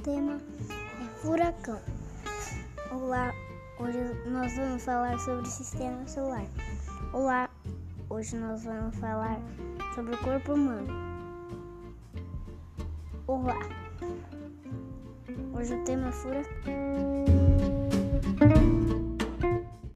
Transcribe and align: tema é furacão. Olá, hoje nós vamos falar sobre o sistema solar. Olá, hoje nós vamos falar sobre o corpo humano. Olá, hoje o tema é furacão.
tema 0.00 0.40
é 1.00 1.04
furacão. 1.18 1.78
Olá, 2.90 3.34
hoje 3.78 3.98
nós 4.26 4.56
vamos 4.56 4.82
falar 4.82 5.18
sobre 5.18 5.42
o 5.42 5.50
sistema 5.50 6.06
solar. 6.06 6.46
Olá, 7.12 7.50
hoje 8.08 8.34
nós 8.36 8.64
vamos 8.64 8.96
falar 8.96 9.38
sobre 9.94 10.14
o 10.14 10.18
corpo 10.18 10.54
humano. 10.54 10.88
Olá, 13.26 13.58
hoje 15.54 15.74
o 15.74 15.84
tema 15.84 16.08
é 16.08 16.12
furacão. 16.12 17.09